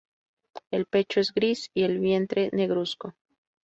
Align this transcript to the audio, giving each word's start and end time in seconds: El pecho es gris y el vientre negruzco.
El 0.71 0.87
pecho 0.87 1.19
es 1.19 1.31
gris 1.31 1.69
y 1.75 1.83
el 1.83 1.99
vientre 1.99 2.49
negruzco. 2.53 3.13